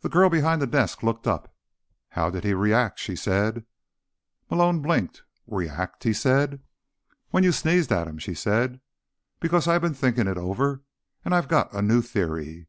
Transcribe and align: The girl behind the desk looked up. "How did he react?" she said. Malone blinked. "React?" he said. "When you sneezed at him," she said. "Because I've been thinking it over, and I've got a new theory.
The 0.00 0.08
girl 0.08 0.30
behind 0.30 0.62
the 0.62 0.66
desk 0.66 1.02
looked 1.02 1.26
up. 1.26 1.54
"How 2.08 2.30
did 2.30 2.44
he 2.44 2.54
react?" 2.54 2.98
she 2.98 3.14
said. 3.14 3.66
Malone 4.48 4.80
blinked. 4.80 5.22
"React?" 5.46 6.04
he 6.04 6.12
said. 6.14 6.62
"When 7.28 7.44
you 7.44 7.52
sneezed 7.52 7.92
at 7.92 8.08
him," 8.08 8.16
she 8.16 8.32
said. 8.32 8.80
"Because 9.40 9.68
I've 9.68 9.82
been 9.82 9.92
thinking 9.92 10.28
it 10.28 10.38
over, 10.38 10.80
and 11.26 11.34
I've 11.34 11.48
got 11.48 11.74
a 11.74 11.82
new 11.82 12.00
theory. 12.00 12.68